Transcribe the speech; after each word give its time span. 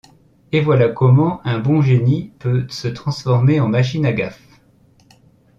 Et 0.51 0.61
voilà 0.61 0.87
comment 0.89 1.45
un 1.45 1.59
bon 1.59 1.83
génie 1.83 2.31
peut 2.39 2.65
se 2.69 2.87
transformer 2.87 3.59
en 3.59 3.67
machine 3.69 4.07
à 4.07 4.11
gaffes… 4.13 4.59